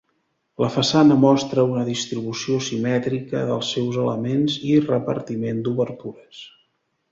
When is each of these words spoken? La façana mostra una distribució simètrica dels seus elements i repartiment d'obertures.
La 0.63 0.69
façana 0.75 1.17
mostra 1.25 1.65
una 1.73 1.83
distribució 1.89 2.57
simètrica 2.69 3.43
dels 3.51 3.71
seus 3.77 4.01
elements 4.07 4.59
i 4.73 4.75
repartiment 4.89 5.63
d'obertures. 5.69 6.45